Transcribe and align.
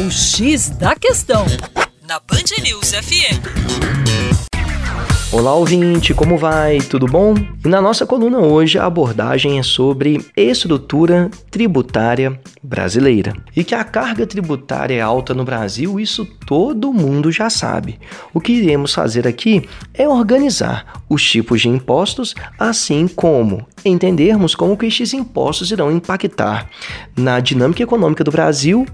O 0.00 0.10
X 0.10 0.70
da 0.70 0.96
Questão, 0.96 1.44
na 2.08 2.18
Band 2.20 2.62
News 2.62 2.92
FM. 2.92 3.36
Olá, 5.30 5.52
ouvinte, 5.52 6.14
como 6.14 6.38
vai? 6.38 6.78
Tudo 6.78 7.04
bom? 7.04 7.34
E 7.62 7.68
na 7.68 7.82
nossa 7.82 8.06
coluna 8.06 8.38
hoje 8.38 8.78
a 8.78 8.86
abordagem 8.86 9.58
é 9.58 9.62
sobre 9.62 10.24
estrutura 10.34 11.30
tributária 11.50 12.40
brasileira. 12.62 13.34
E 13.54 13.62
que 13.62 13.74
a 13.74 13.84
carga 13.84 14.26
tributária 14.26 14.94
é 14.94 15.02
alta 15.02 15.34
no 15.34 15.44
Brasil, 15.44 16.00
isso 16.00 16.24
todo 16.46 16.94
mundo 16.94 17.30
já 17.30 17.50
sabe. 17.50 18.00
O 18.32 18.40
que 18.40 18.52
iremos 18.52 18.94
fazer 18.94 19.28
aqui 19.28 19.68
é 19.92 20.08
organizar 20.08 21.04
os 21.10 21.22
tipos 21.22 21.60
de 21.60 21.68
impostos, 21.68 22.34
assim 22.58 23.06
como 23.06 23.66
entendermos 23.84 24.54
como 24.54 24.78
que 24.78 24.86
estes 24.86 25.12
impostos 25.12 25.70
irão 25.70 25.92
impactar 25.92 26.70
na 27.14 27.38
dinâmica 27.38 27.82
econômica 27.82 28.24
do 28.24 28.30
Brasil 28.30 28.86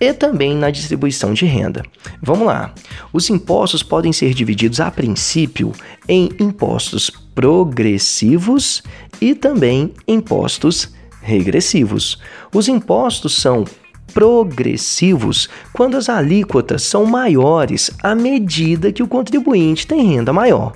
e 0.00 0.12
também 0.12 0.54
na 0.56 0.70
distribuição 0.70 1.32
de 1.32 1.44
renda. 1.44 1.82
Vamos 2.22 2.46
lá. 2.46 2.74
Os 3.12 3.30
impostos 3.30 3.82
podem 3.82 4.12
ser 4.12 4.34
divididos 4.34 4.80
a 4.80 4.90
princípio 4.90 5.72
em 6.08 6.30
impostos 6.38 7.10
progressivos 7.34 8.82
e 9.20 9.34
também 9.34 9.92
impostos 10.06 10.92
regressivos. 11.22 12.18
Os 12.52 12.68
impostos 12.68 13.34
são 13.34 13.64
progressivos 14.12 15.48
quando 15.72 15.96
as 15.96 16.08
alíquotas 16.08 16.82
são 16.82 17.04
maiores 17.04 17.90
à 18.02 18.14
medida 18.14 18.92
que 18.92 19.02
o 19.02 19.08
contribuinte 19.08 19.86
tem 19.86 20.14
renda 20.14 20.32
maior. 20.32 20.72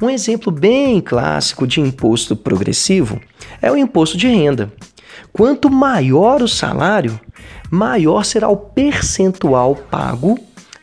Um 0.00 0.10
exemplo 0.10 0.52
bem 0.52 1.00
clássico 1.00 1.66
de 1.66 1.80
imposto 1.80 2.36
progressivo 2.36 3.18
é 3.62 3.72
o 3.72 3.76
imposto 3.76 4.18
de 4.18 4.28
renda. 4.28 4.70
Quanto 5.32 5.70
maior 5.70 6.42
o 6.42 6.48
salário, 6.48 7.18
maior 7.70 8.24
será 8.24 8.48
o 8.48 8.56
percentual 8.56 9.74
pago 9.74 10.38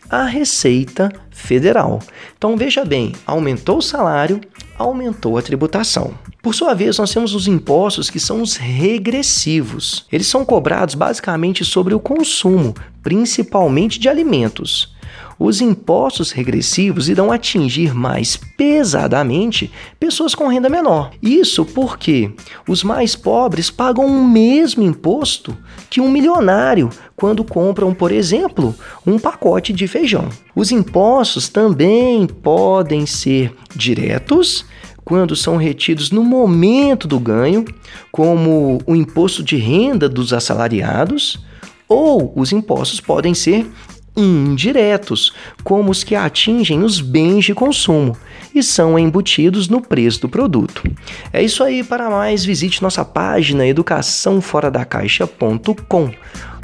à 0.10 0.24
Receita 0.24 1.12
Federal. 1.30 2.00
Então 2.38 2.58
veja 2.58 2.84
bem, 2.84 3.14
aumentou 3.26 3.78
o 3.78 3.82
salário, 3.82 4.42
aumentou 4.78 5.38
a 5.38 5.42
tributação. 5.42 6.14
Por 6.42 6.56
sua 6.56 6.74
vez, 6.74 6.98
nós 6.98 7.14
temos 7.14 7.36
os 7.36 7.48
impostos 7.48 8.10
que 8.10 8.20
são 8.20 8.42
os 8.42 8.56
regressivos. 8.56 10.08
Eles 10.12 10.28
são 10.28 10.44
cobrados 10.44 10.96
basicamente 10.96 11.64
sobre 11.64 11.94
o 11.94 12.00
consumo, 12.00 12.74
principalmente 13.04 14.00
de 14.00 14.10
alimentos 14.10 14.96
os 15.44 15.60
impostos 15.60 16.32
regressivos 16.32 17.10
irão 17.10 17.32
atingir 17.32 17.96
mais 17.96 18.38
pesadamente 18.38 19.72
pessoas 20.00 20.36
com 20.36 20.48
renda 20.48 20.70
menor. 20.70 21.10
Isso 21.20 21.66
porque 21.66 22.32
os 22.68 22.84
mais 22.84 23.16
pobres 23.16 23.72
pagam 23.72 24.06
o 24.06 24.28
mesmo 24.28 24.84
imposto 24.84 25.58
que 25.90 26.00
um 26.00 26.12
milionário 26.12 26.92
quando 27.16 27.44
compram, 27.44 27.92
por 27.92 28.12
exemplo, 28.12 28.76
um 29.06 29.18
pacote 29.18 29.74
de 29.74 29.88
feijão. 29.88 30.30
Os 30.56 30.72
impostos 30.72 31.50
também 31.50 32.28
podem 32.28 33.08
ser 33.08 33.52
diretos 33.76 34.64
quando 35.04 35.36
são 35.36 35.58
retidos 35.58 36.12
no 36.12 36.24
momento 36.24 37.08
do 37.08 37.20
ganho, 37.20 37.66
como 38.12 38.78
o 38.86 38.96
imposto 38.96 39.42
de 39.42 39.56
renda 39.56 40.08
dos 40.08 40.34
assalariados, 40.34 41.44
ou 41.90 42.32
os 42.36 42.52
impostos 42.52 43.02
podem 43.02 43.34
ser 43.34 43.68
indiretos, 44.16 45.34
como 45.64 45.92
os 45.92 46.04
que 46.04 46.16
atingem 46.16 46.84
os 46.84 47.00
bens 47.00 47.46
de 47.46 47.54
consumo 47.54 48.18
e 48.54 48.62
são 48.62 49.00
embutidos 49.00 49.70
no 49.70 49.82
preço 49.82 50.22
do 50.22 50.30
produto. 50.30 50.84
É 51.32 51.42
isso 51.42 51.64
aí, 51.64 51.82
para 51.84 52.10
mais 52.10 52.44
visite 52.44 52.82
nossa 52.82 53.06
página 53.06 53.66
educaçãoforadacaixa.com. 53.66 56.12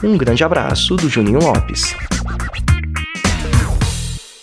Um 0.03 0.17
grande 0.17 0.43
abraço 0.43 0.95
do 0.95 1.09
Juninho 1.09 1.39
Lopes. 1.39 1.95